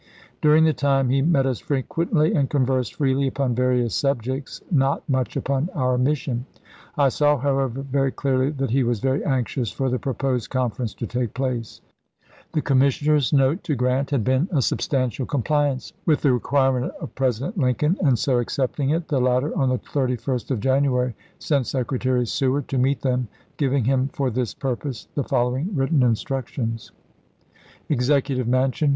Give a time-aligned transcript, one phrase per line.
[0.41, 5.37] During the time, he met us frequently and conversed freely upon various subjects, not much
[5.37, 6.45] upon our s^waern8' mission.
[6.97, 10.95] I saw, however, very clearly that he was theestK." very anxious for the proposed conference
[10.95, 11.49] to take Vol.
[11.49, 11.81] II., t „P.
[12.51, 12.51] 597.
[12.51, 17.13] place." The commissioners' note to Grant had been a substantial compliance with the requirement of
[17.13, 22.25] President Lincoln; and so accepting it, the latter, on the 31st of January, sent Secretary
[22.25, 23.27] Seward to meet them,
[23.57, 26.87] giving him for this purpose the following written instructions.
[26.87, 28.89] THE HAMPTON ROADS CONFERENCE 115 Executive Mansion, chap.